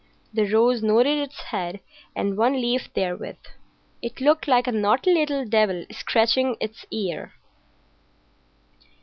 The 0.33 0.47
rose 0.51 0.81
nodded 0.81 1.19
its 1.19 1.39
head 1.41 1.79
and 2.15 2.35
one 2.35 2.53
leaf 2.53 2.91
therewith. 2.95 3.37
It 4.01 4.19
looked 4.19 4.47
like 4.47 4.65
a 4.65 4.71
naughty 4.71 5.13
little 5.13 5.45
devil 5.45 5.85
scratching 5.91 6.55
its 6.59 6.87
ear. 6.89 7.33